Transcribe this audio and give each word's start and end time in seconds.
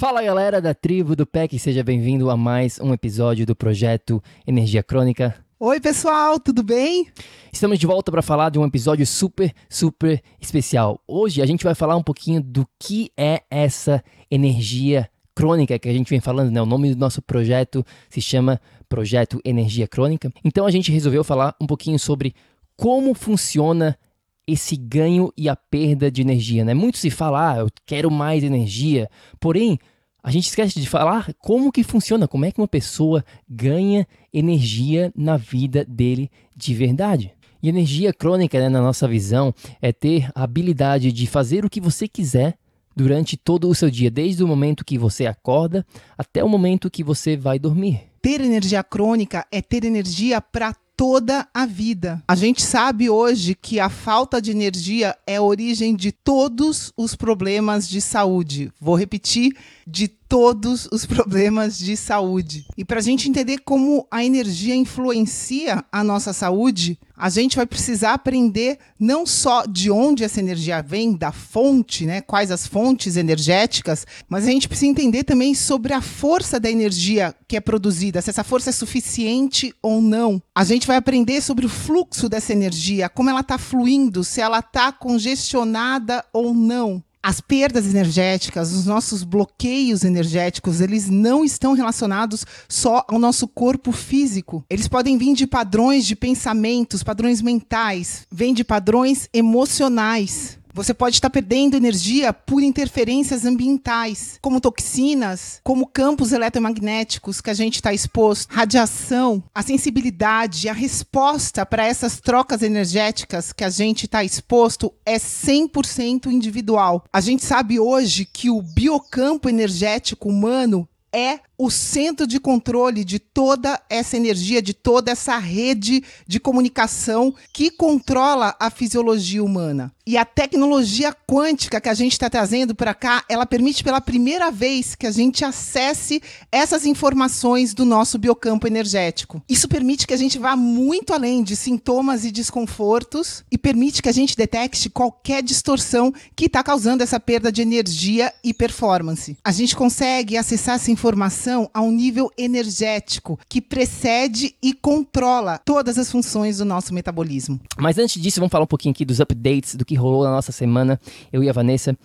Fala 0.00 0.22
galera 0.22 0.62
da 0.62 0.72
tribo 0.72 1.14
do 1.14 1.26
PEC, 1.26 1.58
seja 1.58 1.84
bem-vindo 1.84 2.30
a 2.30 2.36
mais 2.36 2.80
um 2.80 2.94
episódio 2.94 3.44
do 3.44 3.54
projeto 3.54 4.22
Energia 4.46 4.82
Crônica. 4.82 5.36
Oi 5.58 5.78
pessoal, 5.78 6.40
tudo 6.40 6.62
bem? 6.62 7.08
Estamos 7.52 7.78
de 7.78 7.86
volta 7.86 8.10
para 8.10 8.22
falar 8.22 8.48
de 8.48 8.58
um 8.58 8.64
episódio 8.64 9.06
super, 9.06 9.52
super 9.68 10.22
especial. 10.40 10.98
Hoje 11.06 11.42
a 11.42 11.46
gente 11.46 11.62
vai 11.62 11.74
falar 11.74 11.98
um 11.98 12.02
pouquinho 12.02 12.42
do 12.42 12.66
que 12.78 13.12
é 13.14 13.42
essa 13.50 14.02
energia 14.30 15.06
crônica 15.34 15.78
que 15.78 15.90
a 15.90 15.92
gente 15.92 16.08
vem 16.08 16.18
falando, 16.18 16.50
né? 16.50 16.62
O 16.62 16.66
nome 16.66 16.94
do 16.94 16.98
nosso 16.98 17.20
projeto 17.20 17.84
se 18.08 18.22
chama 18.22 18.58
Projeto 18.88 19.38
Energia 19.44 19.86
Crônica. 19.86 20.32
Então 20.42 20.64
a 20.64 20.70
gente 20.70 20.90
resolveu 20.90 21.22
falar 21.22 21.54
um 21.60 21.66
pouquinho 21.66 21.98
sobre 21.98 22.34
como 22.74 23.12
funciona 23.12 23.98
esse 24.46 24.76
ganho 24.76 25.32
e 25.36 25.48
a 25.48 25.56
perda 25.56 26.10
de 26.10 26.22
energia, 26.22 26.64
né? 26.64 26.74
Muito 26.74 26.98
se 26.98 27.10
fala, 27.10 27.52
ah, 27.52 27.58
eu 27.58 27.68
quero 27.86 28.10
mais 28.10 28.42
energia, 28.42 29.08
porém, 29.38 29.78
a 30.22 30.30
gente 30.30 30.48
esquece 30.48 30.78
de 30.78 30.88
falar 30.88 31.32
como 31.38 31.72
que 31.72 31.82
funciona, 31.82 32.28
como 32.28 32.44
é 32.44 32.52
que 32.52 32.60
uma 32.60 32.68
pessoa 32.68 33.24
ganha 33.48 34.06
energia 34.32 35.12
na 35.16 35.36
vida 35.36 35.84
dele 35.84 36.30
de 36.54 36.74
verdade. 36.74 37.32
E 37.62 37.68
energia 37.68 38.12
crônica, 38.12 38.58
né, 38.58 38.68
na 38.68 38.80
nossa 38.80 39.06
visão, 39.06 39.54
é 39.80 39.92
ter 39.92 40.30
a 40.34 40.42
habilidade 40.44 41.12
de 41.12 41.26
fazer 41.26 41.64
o 41.64 41.70
que 41.70 41.80
você 41.80 42.08
quiser 42.08 42.56
durante 42.96 43.36
todo 43.36 43.68
o 43.68 43.74
seu 43.74 43.90
dia, 43.90 44.10
desde 44.10 44.42
o 44.42 44.48
momento 44.48 44.84
que 44.84 44.98
você 44.98 45.26
acorda 45.26 45.86
até 46.18 46.42
o 46.42 46.48
momento 46.48 46.90
que 46.90 47.04
você 47.04 47.36
vai 47.36 47.58
dormir. 47.58 48.00
Ter 48.20 48.40
energia 48.40 48.82
crônica 48.84 49.46
é 49.50 49.62
ter 49.62 49.84
energia 49.84 50.40
para 50.40 50.74
toda 51.00 51.48
a 51.54 51.64
vida. 51.64 52.22
A 52.28 52.34
gente 52.34 52.60
sabe 52.60 53.08
hoje 53.08 53.54
que 53.54 53.80
a 53.80 53.88
falta 53.88 54.38
de 54.38 54.50
energia 54.50 55.16
é 55.26 55.36
a 55.36 55.42
origem 55.42 55.96
de 55.96 56.12
todos 56.12 56.92
os 56.94 57.16
problemas 57.16 57.88
de 57.88 58.02
saúde. 58.02 58.70
Vou 58.78 58.96
repetir: 58.96 59.56
de 59.86 60.10
todos 60.30 60.88
os 60.92 61.04
problemas 61.04 61.76
de 61.76 61.96
saúde. 61.96 62.64
E 62.78 62.84
para 62.84 63.00
a 63.00 63.02
gente 63.02 63.28
entender 63.28 63.58
como 63.64 64.06
a 64.08 64.24
energia 64.24 64.76
influencia 64.76 65.84
a 65.90 66.04
nossa 66.04 66.32
saúde, 66.32 66.96
a 67.16 67.28
gente 67.28 67.56
vai 67.56 67.66
precisar 67.66 68.14
aprender 68.14 68.78
não 68.98 69.26
só 69.26 69.66
de 69.66 69.90
onde 69.90 70.22
essa 70.22 70.38
energia 70.38 70.80
vem, 70.80 71.16
da 71.16 71.32
fonte, 71.32 72.06
né, 72.06 72.20
quais 72.20 72.52
as 72.52 72.64
fontes 72.64 73.16
energéticas, 73.16 74.06
mas 74.28 74.46
a 74.46 74.50
gente 74.52 74.68
precisa 74.68 74.92
entender 74.92 75.24
também 75.24 75.52
sobre 75.52 75.92
a 75.92 76.00
força 76.00 76.60
da 76.60 76.70
energia 76.70 77.34
que 77.48 77.56
é 77.56 77.60
produzida, 77.60 78.22
se 78.22 78.30
essa 78.30 78.44
força 78.44 78.70
é 78.70 78.72
suficiente 78.72 79.74
ou 79.82 80.00
não. 80.00 80.40
A 80.54 80.62
gente 80.62 80.86
vai 80.86 80.96
aprender 80.96 81.40
sobre 81.40 81.66
o 81.66 81.68
fluxo 81.68 82.28
dessa 82.28 82.52
energia, 82.52 83.08
como 83.08 83.28
ela 83.28 83.40
está 83.40 83.58
fluindo, 83.58 84.22
se 84.22 84.40
ela 84.40 84.60
está 84.60 84.92
congestionada 84.92 86.24
ou 86.32 86.54
não. 86.54 87.02
As 87.22 87.38
perdas 87.38 87.86
energéticas, 87.86 88.72
os 88.72 88.86
nossos 88.86 89.22
bloqueios 89.22 90.04
energéticos, 90.04 90.80
eles 90.80 91.10
não 91.10 91.44
estão 91.44 91.74
relacionados 91.74 92.46
só 92.66 93.04
ao 93.06 93.18
nosso 93.18 93.46
corpo 93.46 93.92
físico. 93.92 94.64
Eles 94.70 94.88
podem 94.88 95.18
vir 95.18 95.34
de 95.34 95.46
padrões 95.46 96.06
de 96.06 96.16
pensamentos, 96.16 97.02
padrões 97.02 97.42
mentais, 97.42 98.26
vêm 98.32 98.54
de 98.54 98.64
padrões 98.64 99.28
emocionais. 99.34 100.59
Você 100.72 100.94
pode 100.94 101.16
estar 101.16 101.30
perdendo 101.30 101.76
energia 101.76 102.32
por 102.32 102.62
interferências 102.62 103.44
ambientais, 103.44 104.38
como 104.40 104.60
toxinas, 104.60 105.60
como 105.64 105.86
campos 105.86 106.32
eletromagnéticos 106.32 107.40
que 107.40 107.50
a 107.50 107.54
gente 107.54 107.76
está 107.76 107.92
exposto, 107.92 108.52
radiação, 108.52 109.42
a 109.54 109.62
sensibilidade, 109.62 110.68
a 110.68 110.72
resposta 110.72 111.66
para 111.66 111.86
essas 111.86 112.20
trocas 112.20 112.62
energéticas 112.62 113.52
que 113.52 113.64
a 113.64 113.70
gente 113.70 114.04
está 114.04 114.22
exposto 114.22 114.92
é 115.04 115.16
100% 115.16 116.26
individual. 116.26 117.04
A 117.12 117.20
gente 117.20 117.44
sabe 117.44 117.80
hoje 117.80 118.24
que 118.24 118.48
o 118.48 118.62
biocampo 118.62 119.48
energético 119.48 120.28
humano 120.28 120.88
é 121.12 121.40
o 121.62 121.70
centro 121.70 122.26
de 122.26 122.40
controle 122.40 123.04
de 123.04 123.18
toda 123.18 123.78
essa 123.90 124.16
energia, 124.16 124.62
de 124.62 124.72
toda 124.72 125.10
essa 125.10 125.36
rede 125.36 126.02
de 126.26 126.40
comunicação 126.40 127.34
que 127.52 127.70
controla 127.70 128.56
a 128.58 128.70
fisiologia 128.70 129.44
humana. 129.44 129.92
E 130.06 130.16
a 130.16 130.24
tecnologia 130.24 131.14
quântica 131.28 131.78
que 131.78 131.88
a 131.88 131.94
gente 131.94 132.12
está 132.12 132.30
trazendo 132.30 132.74
para 132.74 132.94
cá, 132.94 133.22
ela 133.28 133.44
permite 133.44 133.84
pela 133.84 134.00
primeira 134.00 134.50
vez 134.50 134.94
que 134.94 135.06
a 135.06 135.10
gente 135.10 135.44
acesse 135.44 136.22
essas 136.50 136.86
informações 136.86 137.74
do 137.74 137.84
nosso 137.84 138.18
biocampo 138.18 138.66
energético. 138.66 139.42
Isso 139.46 139.68
permite 139.68 140.06
que 140.06 140.14
a 140.14 140.16
gente 140.16 140.38
vá 140.38 140.56
muito 140.56 141.12
além 141.12 141.42
de 141.42 141.54
sintomas 141.54 142.24
e 142.24 142.32
desconfortos 142.32 143.44
e 143.52 143.58
permite 143.58 144.02
que 144.02 144.08
a 144.08 144.12
gente 144.12 144.34
detecte 144.34 144.88
qualquer 144.88 145.42
distorção 145.42 146.12
que 146.34 146.46
está 146.46 146.64
causando 146.64 147.02
essa 147.02 147.20
perda 147.20 147.52
de 147.52 147.60
energia 147.60 148.32
e 148.42 148.54
performance. 148.54 149.36
A 149.44 149.52
gente 149.52 149.76
consegue 149.76 150.38
acessar 150.38 150.76
essa 150.76 150.90
informação 150.90 151.49
a 151.72 151.80
um 151.80 151.90
nível 151.90 152.30
energético 152.36 153.38
que 153.48 153.60
precede 153.60 154.54
e 154.62 154.72
controla 154.72 155.58
todas 155.58 155.98
as 155.98 156.10
funções 156.10 156.58
do 156.58 156.64
nosso 156.64 156.94
metabolismo. 156.94 157.60
Mas 157.78 157.98
antes 157.98 158.20
disso, 158.20 158.40
vamos 158.40 158.52
falar 158.52 158.64
um 158.64 158.68
pouquinho 158.68 158.92
aqui 158.92 159.04
dos 159.04 159.20
updates, 159.20 159.74
do 159.74 159.84
que 159.84 159.94
rolou 159.94 160.24
na 160.24 160.30
nossa 160.30 160.52
semana, 160.52 161.00
eu 161.32 161.42
e 161.42 161.48
a 161.48 161.52
Vanessa. 161.52 161.96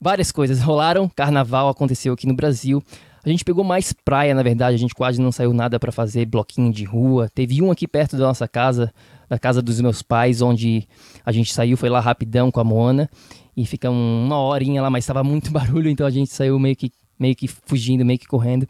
Várias 0.00 0.30
coisas 0.30 0.60
rolaram, 0.60 1.08
carnaval 1.08 1.68
aconteceu 1.68 2.12
aqui 2.12 2.26
no 2.26 2.34
Brasil. 2.34 2.82
A 3.24 3.28
gente 3.28 3.44
pegou 3.44 3.64
mais 3.64 3.92
praia, 3.92 4.34
na 4.34 4.42
verdade, 4.42 4.74
a 4.74 4.78
gente 4.78 4.94
quase 4.94 5.20
não 5.20 5.32
saiu 5.32 5.52
nada 5.52 5.78
para 5.78 5.90
fazer 5.90 6.24
bloquinho 6.24 6.72
de 6.72 6.84
rua. 6.84 7.28
Teve 7.34 7.60
um 7.60 7.70
aqui 7.70 7.86
perto 7.86 8.16
da 8.16 8.24
nossa 8.24 8.46
casa, 8.46 8.92
da 9.28 9.38
casa 9.38 9.60
dos 9.60 9.80
meus 9.80 10.02
pais, 10.02 10.40
onde 10.40 10.88
a 11.26 11.32
gente 11.32 11.52
saiu, 11.52 11.76
foi 11.76 11.88
lá 11.88 12.00
rapidão 12.00 12.50
com 12.50 12.60
a 12.60 12.64
Moana 12.64 13.10
e 13.56 13.66
fica 13.66 13.90
uma 13.90 14.38
horinha 14.38 14.80
lá, 14.80 14.88
mas 14.88 15.02
estava 15.02 15.24
muito 15.24 15.50
barulho, 15.52 15.90
então 15.90 16.06
a 16.06 16.10
gente 16.10 16.32
saiu 16.32 16.58
meio 16.58 16.76
que 16.76 16.92
meio 17.18 17.34
que 17.34 17.48
fugindo, 17.48 18.04
meio 18.04 18.18
que 18.18 18.26
correndo. 18.26 18.66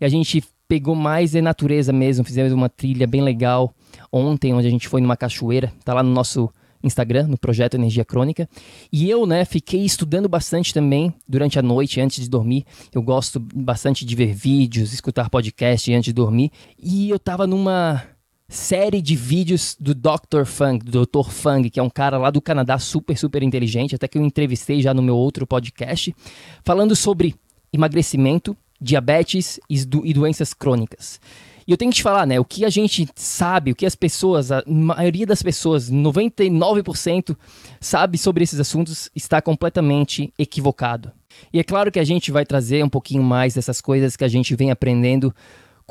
E 0.00 0.04
a 0.04 0.08
gente 0.08 0.42
pegou 0.68 0.94
mais 0.94 1.32
de 1.32 1.42
natureza 1.42 1.92
mesmo, 1.92 2.24
fizemos 2.24 2.52
uma 2.52 2.68
trilha 2.68 3.06
bem 3.06 3.20
legal 3.20 3.74
ontem, 4.10 4.54
onde 4.54 4.66
a 4.66 4.70
gente 4.70 4.88
foi 4.88 5.00
numa 5.00 5.16
cachoeira, 5.16 5.72
tá 5.84 5.92
lá 5.92 6.02
no 6.02 6.10
nosso 6.10 6.50
Instagram, 6.82 7.28
no 7.28 7.38
projeto 7.38 7.74
Energia 7.74 8.04
Crônica. 8.04 8.48
E 8.92 9.08
eu, 9.08 9.26
né, 9.26 9.44
fiquei 9.44 9.84
estudando 9.84 10.28
bastante 10.28 10.74
também 10.74 11.14
durante 11.28 11.58
a 11.58 11.62
noite, 11.62 12.00
antes 12.00 12.22
de 12.24 12.28
dormir. 12.28 12.64
Eu 12.92 13.02
gosto 13.02 13.38
bastante 13.38 14.04
de 14.04 14.16
ver 14.16 14.34
vídeos, 14.34 14.92
escutar 14.92 15.30
podcast 15.30 15.92
antes 15.92 16.06
de 16.06 16.12
dormir. 16.12 16.50
E 16.78 17.10
eu 17.10 17.18
tava 17.18 17.46
numa 17.46 18.02
série 18.48 19.00
de 19.00 19.16
vídeos 19.16 19.76
do 19.80 19.94
Dr. 19.94 20.44
Fung, 20.44 20.78
do 20.78 21.06
Dr. 21.06 21.30
Fung, 21.30 21.68
que 21.70 21.80
é 21.80 21.82
um 21.82 21.88
cara 21.88 22.18
lá 22.18 22.30
do 22.30 22.40
Canadá 22.40 22.78
super, 22.78 23.16
super 23.16 23.42
inteligente, 23.42 23.94
até 23.94 24.06
que 24.06 24.18
eu 24.18 24.22
entrevistei 24.22 24.82
já 24.82 24.92
no 24.92 25.02
meu 25.02 25.16
outro 25.16 25.46
podcast, 25.46 26.14
falando 26.62 26.94
sobre 26.94 27.34
emagrecimento, 27.72 28.56
diabetes 28.80 29.58
e, 29.68 29.84
do, 29.84 30.04
e 30.04 30.12
doenças 30.12 30.52
crônicas. 30.52 31.20
E 31.66 31.70
eu 31.70 31.76
tenho 31.76 31.90
que 31.90 31.98
te 31.98 32.02
falar, 32.02 32.26
né? 32.26 32.40
O 32.40 32.44
que 32.44 32.64
a 32.64 32.70
gente 32.70 33.08
sabe, 33.14 33.70
o 33.70 33.74
que 33.74 33.86
as 33.86 33.94
pessoas, 33.94 34.50
a 34.50 34.62
maioria 34.66 35.26
das 35.26 35.42
pessoas, 35.42 35.90
99% 35.90 37.36
sabe 37.80 38.18
sobre 38.18 38.42
esses 38.42 38.58
assuntos, 38.58 39.08
está 39.14 39.40
completamente 39.40 40.32
equivocado. 40.38 41.12
E 41.52 41.60
é 41.60 41.64
claro 41.64 41.90
que 41.90 42.00
a 42.00 42.04
gente 42.04 42.30
vai 42.30 42.44
trazer 42.44 42.84
um 42.84 42.88
pouquinho 42.88 43.22
mais 43.22 43.54
dessas 43.54 43.80
coisas 43.80 44.16
que 44.16 44.24
a 44.24 44.28
gente 44.28 44.54
vem 44.56 44.70
aprendendo 44.70 45.34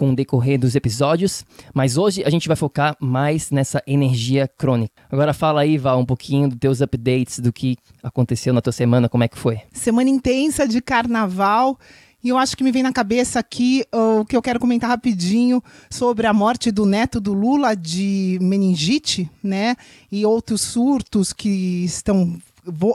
com 0.02 0.10
o 0.10 0.16
decorrer 0.16 0.60
dos 0.60 0.74
episódios, 0.74 1.46
mas 1.76 1.96
hoje 1.96 2.24
a 2.24 2.30
gente 2.32 2.48
vai 2.48 2.58
focar 2.58 2.98
mais 3.00 3.52
nessa 3.52 3.84
energia 3.86 4.48
crônica. 4.48 4.92
Agora 5.12 5.32
fala 5.32 5.62
aí, 5.62 5.78
Val, 5.78 6.00
um 6.00 6.06
pouquinho 6.06 6.50
dos 6.50 6.58
teus 6.58 6.82
updates 6.82 7.38
do 7.38 7.54
que 7.54 7.78
aconteceu 8.02 8.52
na 8.52 8.62
tua 8.62 8.74
semana, 8.74 9.08
como 9.08 9.24
é 9.24 9.28
que 9.28 9.38
foi? 9.38 9.62
Semana 9.72 10.10
intensa 10.10 10.68
de 10.68 10.82
carnaval. 10.82 11.78
E 12.24 12.30
eu 12.30 12.38
acho 12.40 12.58
que 12.58 12.64
me 12.64 12.72
vem 12.72 12.82
na 12.82 12.92
cabeça 12.92 13.38
aqui 13.38 13.86
o 13.92 14.26
que 14.26 14.36
eu 14.36 14.42
quero 14.42 14.60
comentar 14.60 14.90
rapidinho 14.90 15.62
sobre 15.88 16.26
a 16.26 16.34
morte 16.34 16.72
do 16.72 16.84
neto 16.84 17.22
do 17.22 17.34
Lula 17.34 17.76
de 17.76 18.40
meningite, 18.42 19.30
né? 19.44 19.76
E 20.12 20.26
outros 20.26 20.62
surtos 20.62 21.32
que 21.32 21.86
estão 21.86 22.40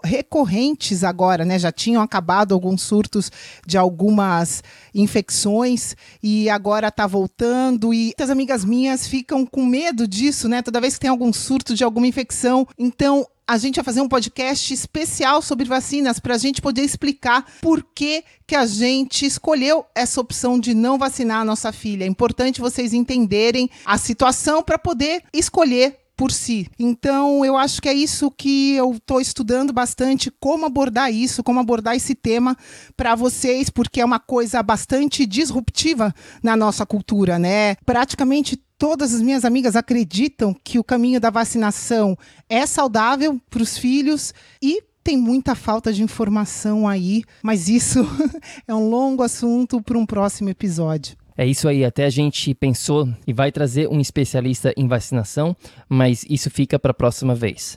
recorrentes 0.04 1.02
agora, 1.04 1.44
né? 1.44 1.58
Já 1.58 1.72
tinham 1.72 2.02
acabado 2.02 2.54
alguns 2.54 2.82
surtos 2.82 3.30
de 3.66 3.76
algumas 3.76 4.62
infecções 4.94 5.96
e 6.22 6.48
agora 6.48 6.88
está 6.88 7.06
voltando 7.06 7.92
e 7.92 8.06
muitas 8.06 8.30
amigas 8.30 8.64
minhas 8.64 9.06
ficam 9.06 9.44
com 9.44 9.64
medo 9.64 10.06
disso, 10.06 10.48
né? 10.48 10.62
Toda 10.62 10.80
vez 10.80 10.94
que 10.94 11.00
tem 11.00 11.10
algum 11.10 11.32
surto 11.32 11.74
de 11.74 11.84
alguma 11.84 12.06
infecção, 12.06 12.66
então 12.78 13.26
a 13.48 13.58
gente 13.58 13.76
vai 13.76 13.84
fazer 13.84 14.00
um 14.00 14.08
podcast 14.08 14.74
especial 14.74 15.40
sobre 15.40 15.66
vacinas 15.66 16.18
para 16.18 16.34
a 16.34 16.38
gente 16.38 16.60
poder 16.60 16.82
explicar 16.82 17.46
por 17.62 17.84
que, 17.94 18.24
que 18.44 18.56
a 18.56 18.66
gente 18.66 19.24
escolheu 19.24 19.84
essa 19.94 20.20
opção 20.20 20.58
de 20.58 20.74
não 20.74 20.98
vacinar 20.98 21.42
a 21.42 21.44
nossa 21.44 21.70
filha. 21.70 22.02
É 22.04 22.08
importante 22.08 22.60
vocês 22.60 22.92
entenderem 22.92 23.70
a 23.84 23.96
situação 23.98 24.62
para 24.62 24.78
poder 24.78 25.22
escolher 25.32 25.96
por 26.16 26.32
si. 26.32 26.68
Então, 26.78 27.44
eu 27.44 27.56
acho 27.56 27.80
que 27.82 27.88
é 27.88 27.94
isso 27.94 28.30
que 28.30 28.74
eu 28.74 28.92
estou 28.92 29.20
estudando 29.20 29.72
bastante, 29.72 30.32
como 30.40 30.64
abordar 30.64 31.12
isso, 31.12 31.44
como 31.44 31.60
abordar 31.60 31.94
esse 31.94 32.14
tema 32.14 32.56
para 32.96 33.14
vocês, 33.14 33.68
porque 33.68 34.00
é 34.00 34.04
uma 34.04 34.18
coisa 34.18 34.62
bastante 34.62 35.26
disruptiva 35.26 36.14
na 36.42 36.56
nossa 36.56 36.86
cultura, 36.86 37.38
né? 37.38 37.76
Praticamente 37.84 38.56
todas 38.78 39.14
as 39.14 39.22
minhas 39.22 39.44
amigas 39.44 39.76
acreditam 39.76 40.54
que 40.64 40.78
o 40.78 40.84
caminho 40.84 41.20
da 41.20 41.30
vacinação 41.30 42.16
é 42.48 42.64
saudável 42.66 43.40
para 43.50 43.62
os 43.62 43.76
filhos 43.76 44.32
e 44.62 44.82
tem 45.02 45.16
muita 45.16 45.54
falta 45.54 45.92
de 45.92 46.02
informação 46.02 46.88
aí, 46.88 47.22
mas 47.42 47.68
isso 47.68 48.00
é 48.66 48.74
um 48.74 48.88
longo 48.88 49.22
assunto 49.22 49.80
para 49.80 49.96
um 49.96 50.04
próximo 50.04 50.48
episódio. 50.48 51.16
É 51.38 51.46
isso 51.46 51.68
aí, 51.68 51.84
até 51.84 52.06
a 52.06 52.10
gente 52.10 52.54
pensou 52.54 53.06
e 53.26 53.32
vai 53.32 53.52
trazer 53.52 53.88
um 53.88 54.00
especialista 54.00 54.72
em 54.74 54.88
vacinação, 54.88 55.54
mas 55.86 56.24
isso 56.30 56.48
fica 56.50 56.78
para 56.78 56.92
a 56.92 56.94
próxima 56.94 57.34
vez. 57.34 57.76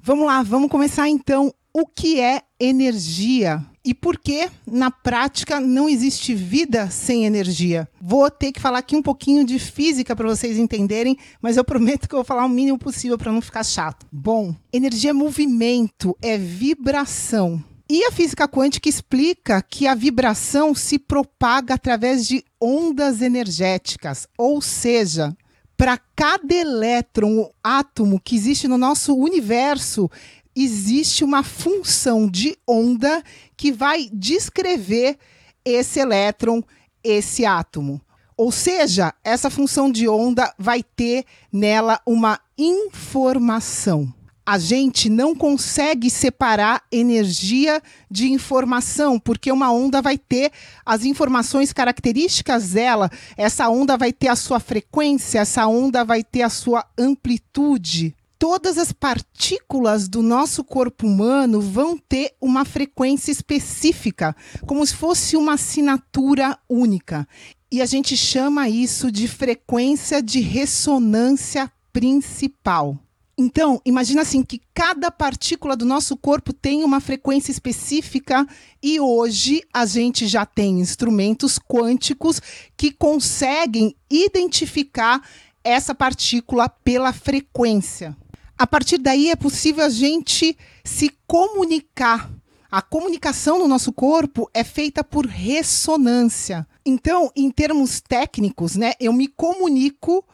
Vamos 0.00 0.26
lá, 0.26 0.42
vamos 0.42 0.68
começar 0.68 1.08
então. 1.08 1.54
O 1.72 1.86
que 1.86 2.20
é 2.20 2.42
energia? 2.58 3.64
E 3.84 3.94
por 3.94 4.18
que, 4.18 4.48
na 4.66 4.90
prática, 4.90 5.60
não 5.60 5.88
existe 5.88 6.34
vida 6.34 6.90
sem 6.90 7.26
energia? 7.26 7.88
Vou 8.00 8.28
ter 8.28 8.50
que 8.50 8.60
falar 8.60 8.78
aqui 8.78 8.96
um 8.96 9.02
pouquinho 9.02 9.44
de 9.44 9.60
física 9.60 10.16
para 10.16 10.26
vocês 10.26 10.58
entenderem, 10.58 11.16
mas 11.40 11.56
eu 11.56 11.64
prometo 11.64 12.08
que 12.08 12.14
eu 12.14 12.18
vou 12.18 12.24
falar 12.24 12.44
o 12.44 12.48
mínimo 12.48 12.78
possível 12.78 13.16
para 13.16 13.30
não 13.30 13.40
ficar 13.40 13.62
chato. 13.62 14.04
Bom, 14.10 14.52
energia 14.72 15.10
é 15.10 15.12
movimento, 15.12 16.16
é 16.20 16.36
vibração. 16.36 17.62
E 17.88 18.04
a 18.04 18.10
física 18.10 18.48
quântica 18.48 18.88
explica 18.88 19.62
que 19.62 19.86
a 19.86 19.94
vibração 19.94 20.74
se 20.74 20.98
propaga 20.98 21.74
através 21.74 22.26
de 22.26 22.44
ondas 22.60 23.22
energéticas, 23.22 24.26
ou 24.36 24.60
seja, 24.60 25.36
para 25.76 25.96
cada 26.16 26.52
elétron, 26.52 27.48
átomo 27.62 28.18
que 28.18 28.34
existe 28.34 28.66
no 28.66 28.76
nosso 28.76 29.14
universo, 29.14 30.10
existe 30.54 31.22
uma 31.22 31.44
função 31.44 32.28
de 32.28 32.58
onda 32.66 33.22
que 33.56 33.70
vai 33.70 34.10
descrever 34.12 35.16
esse 35.64 36.00
elétron, 36.00 36.64
esse 37.04 37.46
átomo. 37.46 38.00
Ou 38.36 38.50
seja, 38.50 39.14
essa 39.22 39.48
função 39.48 39.92
de 39.92 40.08
onda 40.08 40.52
vai 40.58 40.82
ter 40.82 41.24
nela 41.52 42.00
uma 42.04 42.40
informação 42.58 44.12
a 44.46 44.58
gente 44.58 45.10
não 45.10 45.34
consegue 45.34 46.08
separar 46.08 46.84
energia 46.92 47.82
de 48.08 48.30
informação, 48.30 49.18
porque 49.18 49.50
uma 49.50 49.72
onda 49.72 50.00
vai 50.00 50.16
ter 50.16 50.52
as 50.84 51.04
informações 51.04 51.72
características 51.72 52.70
dela, 52.70 53.10
essa 53.36 53.68
onda 53.68 53.96
vai 53.96 54.12
ter 54.12 54.28
a 54.28 54.36
sua 54.36 54.60
frequência, 54.60 55.40
essa 55.40 55.66
onda 55.66 56.04
vai 56.04 56.22
ter 56.22 56.42
a 56.42 56.48
sua 56.48 56.86
amplitude. 56.96 58.14
Todas 58.38 58.78
as 58.78 58.92
partículas 58.92 60.08
do 60.08 60.22
nosso 60.22 60.62
corpo 60.62 61.06
humano 61.06 61.60
vão 61.60 61.98
ter 61.98 62.32
uma 62.40 62.64
frequência 62.64 63.32
específica, 63.32 64.36
como 64.64 64.86
se 64.86 64.94
fosse 64.94 65.36
uma 65.36 65.54
assinatura 65.54 66.56
única. 66.68 67.26
E 67.72 67.82
a 67.82 67.86
gente 67.86 68.16
chama 68.16 68.68
isso 68.68 69.10
de 69.10 69.26
frequência 69.26 70.22
de 70.22 70.38
ressonância 70.38 71.72
principal. 71.92 72.96
Então, 73.38 73.82
imagina 73.84 74.22
assim 74.22 74.42
que 74.42 74.62
cada 74.72 75.10
partícula 75.10 75.76
do 75.76 75.84
nosso 75.84 76.16
corpo 76.16 76.54
tem 76.54 76.82
uma 76.82 77.00
frequência 77.00 77.50
específica 77.50 78.46
e 78.82 78.98
hoje 78.98 79.62
a 79.74 79.84
gente 79.84 80.26
já 80.26 80.46
tem 80.46 80.80
instrumentos 80.80 81.58
quânticos 81.58 82.40
que 82.78 82.90
conseguem 82.90 83.94
identificar 84.10 85.20
essa 85.62 85.94
partícula 85.94 86.66
pela 86.66 87.12
frequência. 87.12 88.16
A 88.56 88.66
partir 88.66 88.96
daí 88.96 89.30
é 89.30 89.36
possível 89.36 89.84
a 89.84 89.90
gente 89.90 90.56
se 90.82 91.10
comunicar. 91.26 92.30
A 92.70 92.80
comunicação 92.80 93.58
no 93.58 93.68
nosso 93.68 93.92
corpo 93.92 94.48
é 94.54 94.64
feita 94.64 95.04
por 95.04 95.26
ressonância. 95.26 96.66
Então, 96.86 97.30
em 97.36 97.50
termos 97.50 98.00
técnicos, 98.00 98.76
né, 98.76 98.94
eu 98.98 99.12
me 99.12 99.28
comunico 99.28 100.24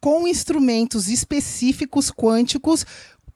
com 0.00 0.26
instrumentos 0.26 1.08
específicos 1.08 2.10
quânticos 2.10 2.84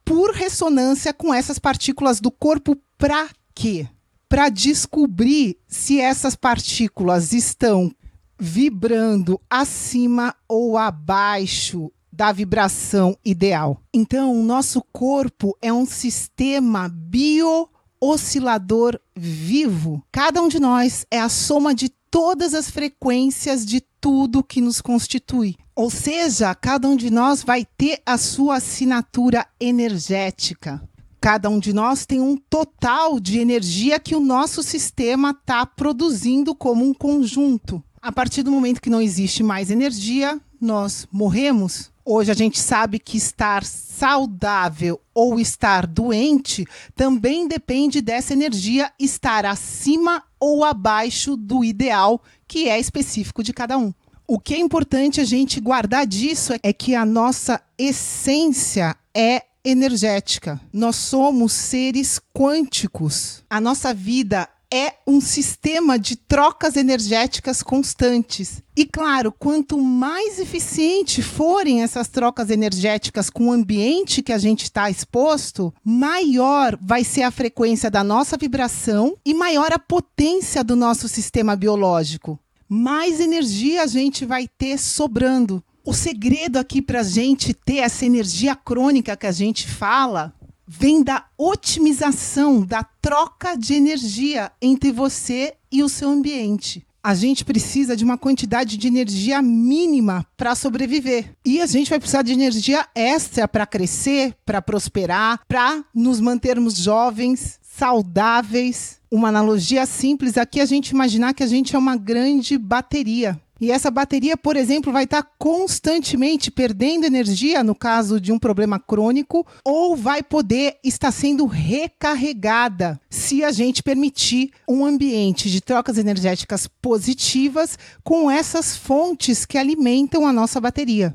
por 0.05 0.32
ressonância 0.32 1.12
com 1.12 1.32
essas 1.32 1.59
partículas 1.59 2.20
do 2.20 2.31
corpo 2.31 2.76
para 2.99 3.29
quê? 3.55 3.87
Para 4.29 4.49
descobrir 4.49 5.59
se 5.69 6.00
essas 6.00 6.35
partículas 6.35 7.32
estão 7.32 7.94
vibrando 8.38 9.41
acima 9.49 10.35
ou 10.49 10.76
abaixo 10.76 11.93
da 12.12 12.32
vibração 12.32 13.17
ideal. 13.25 13.81
Então, 13.93 14.39
o 14.39 14.43
nosso 14.43 14.82
corpo 14.93 15.56
é 15.63 15.72
um 15.72 15.87
sistema 15.87 16.89
bio 16.89 17.69
oscilador 18.01 18.98
vivo. 19.15 20.03
Cada 20.10 20.43
um 20.43 20.48
de 20.48 20.58
nós 20.58 21.06
é 21.10 21.20
a 21.20 21.29
soma 21.29 21.75
de 21.75 21.91
todas 22.13 22.53
as 22.53 22.71
frequências 22.71 23.65
de 23.65 23.81
tudo 23.99 24.45
que 24.45 24.61
nos 24.61 24.83
constitui. 24.83 25.57
Ou 25.75 25.91
seja, 25.91 26.55
cada 26.55 26.87
um 26.87 26.95
de 26.95 27.11
nós 27.11 27.43
vai 27.43 27.65
ter 27.65 28.03
a 28.05 28.19
sua 28.19 28.57
assinatura 28.57 29.47
energética. 29.59 30.87
Cada 31.19 31.49
um 31.49 31.59
de 31.59 31.73
nós 31.73 32.05
tem 32.05 32.21
um 32.21 32.37
total 32.37 33.19
de 33.19 33.39
energia 33.39 33.99
que 33.99 34.15
o 34.15 34.21
nosso 34.21 34.63
sistema 34.63 35.31
está 35.31 35.65
produzindo 35.65 36.55
como 36.55 36.85
um 36.85 36.93
conjunto. 36.93 37.83
A 38.03 38.13
partir 38.13 38.43
do 38.43 38.51
momento 38.51 38.83
que 38.83 38.91
não 38.91 39.01
existe 39.01 39.43
mais 39.43 39.71
energia, 39.71 40.39
nós 40.61 41.09
morremos. 41.11 41.92
Hoje 42.05 42.32
a 42.32 42.35
gente 42.35 42.59
sabe 42.59 42.99
que 42.99 43.17
estar 43.17 43.65
saudável 43.65 45.01
ou 45.15 45.39
estar 45.39 45.87
doente 45.87 46.67
também 46.97 47.47
depende 47.47 48.01
dessa 48.01 48.32
energia 48.32 48.91
estar 48.99 49.47
acima 49.47 50.25
ou 50.41 50.65
abaixo 50.65 51.37
do 51.37 51.63
ideal 51.63 52.21
que 52.49 52.69
é 52.69 52.79
específico 52.79 53.43
de 53.43 53.53
cada 53.53 53.79
um. 53.79 53.94
O 54.27 54.41
que 54.41 54.55
é 54.55 54.59
importante 54.59 55.21
a 55.21 55.25
gente 55.25 55.61
guardar 55.61 56.05
disso 56.05 56.53
é 56.63 56.73
que 56.73 56.94
a 56.94 57.06
nossa 57.06 57.61
essência 57.79 58.97
é 59.15 59.43
energética. 59.65 60.61
Nós 60.73 60.97
somos 60.97 61.53
seres 61.53 62.21
quânticos. 62.35 63.44
A 63.49 63.61
nossa 63.61 63.94
vida 63.94 64.49
é 64.72 64.94
um 65.06 65.20
sistema 65.20 65.98
de 65.98 66.17
trocas 66.17 66.76
energéticas 66.76 67.62
constantes. 67.62 68.62
E 68.74 68.86
claro, 68.86 69.31
quanto 69.31 69.79
mais 69.79 70.38
eficiente 70.38 71.20
forem 71.20 71.82
essas 71.82 72.08
trocas 72.08 72.48
energéticas 72.48 73.29
com 73.29 73.48
o 73.48 73.52
ambiente 73.52 74.22
que 74.22 74.32
a 74.32 74.38
gente 74.38 74.62
está 74.62 74.88
exposto, 74.88 75.74
maior 75.84 76.79
vai 76.81 77.05
ser 77.05 77.22
a 77.22 77.31
frequência 77.31 77.91
da 77.91 78.02
nossa 78.02 78.38
vibração 78.38 79.14
e 79.26 79.34
maior 79.34 79.74
a 79.74 79.79
potência 79.79 80.64
do 80.64 80.74
nosso 80.74 81.06
sistema 81.06 81.55
biológico. 81.55 82.41
Mais 82.67 83.20
energia 83.20 83.82
a 83.82 83.86
gente 83.86 84.24
vai 84.24 84.48
ter 84.48 84.79
sobrando. 84.79 85.62
O 85.84 85.93
segredo 85.93 86.56
aqui 86.56 86.81
para 86.81 87.00
a 87.00 87.05
gente 87.05 87.52
ter 87.52 87.79
essa 87.79 88.06
energia 88.06 88.56
crônica 88.56 89.14
que 89.19 89.26
a 89.26 89.32
gente 89.32 89.69
fala 89.69 90.32
vem 90.67 91.03
da 91.03 91.25
otimização, 91.37 92.63
da 92.65 92.83
troca 92.83 93.57
de 93.57 93.75
energia 93.75 94.51
entre 94.61 94.93
você 94.93 95.55
e 95.71 95.83
o 95.83 95.89
seu 95.89 96.09
ambiente. 96.09 96.87
A 97.05 97.15
gente 97.15 97.45
precisa 97.45 97.97
de 97.97 98.05
uma 98.05 98.17
quantidade 98.17 98.77
de 98.77 98.87
energia 98.87 99.43
mínima 99.43 100.25
para 100.37 100.55
sobreviver. 100.55 101.35
E 101.45 101.61
a 101.61 101.67
gente 101.67 101.91
vai 101.91 101.99
precisar 101.99 102.23
de 102.23 102.33
energia 102.33 102.87
extra 102.95 103.49
para 103.49 103.67
crescer, 103.67 104.37
para 104.47 104.63
prosperar, 104.63 105.41
para 105.49 105.85
nos 105.93 106.21
mantermos 106.21 106.77
jovens, 106.77 107.59
saudáveis. 107.61 109.01
Uma 109.11 109.29
analogia 109.29 109.85
simples 109.85 110.39
aqui 110.39 110.61
é 110.61 110.63
a 110.63 110.67
gente 110.67 110.91
imaginar 110.91 111.35
que 111.35 111.43
a 111.43 111.47
gente 111.47 111.75
é 111.75 111.79
uma 111.79 111.97
grande 111.97 112.57
bateria. 112.57 113.41
E 113.63 113.71
essa 113.71 113.93
bateria, 113.93 114.37
por 114.37 114.57
exemplo, 114.57 114.93
vai 114.93 115.05
estar 115.05 115.25
constantemente 115.39 116.51
perdendo 116.51 117.07
energia 117.07 117.63
no 117.63 117.77
caso 117.77 118.21
de 118.21 118.33
um 118.33 118.39
problema 118.39 118.81
crônico, 118.81 119.47
ou 119.65 119.95
vai 119.95 120.21
poder 120.21 120.79
estar 120.83 121.13
sendo 121.13 121.47
recarregada 121.47 123.01
se 123.09 123.45
a 123.45 123.53
gente 123.53 123.81
permitir 123.81 124.51
um 124.69 124.85
ambiente 124.85 125.49
de 125.49 125.61
trocas 125.61 125.97
energéticas 125.97 126.67
positivas 126.67 127.79
com 128.03 128.29
essas 128.29 128.77
fontes 128.77 129.47
que 129.47 129.57
alimentam 129.57 130.27
a 130.27 130.33
nossa 130.33 130.61
bateria. 130.61 131.15